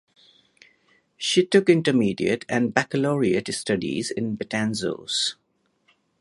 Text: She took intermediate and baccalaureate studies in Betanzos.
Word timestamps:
She 1.15 1.45
took 1.45 1.69
intermediate 1.69 2.43
and 2.49 2.73
baccalaureate 2.73 3.53
studies 3.53 4.09
in 4.09 4.35
Betanzos. 4.35 5.35